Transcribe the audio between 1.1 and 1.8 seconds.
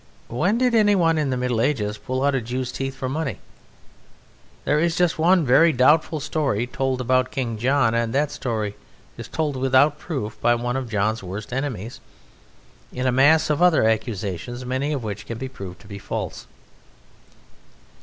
in the Middle